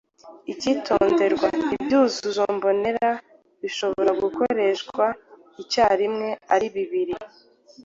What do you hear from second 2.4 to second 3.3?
mbonera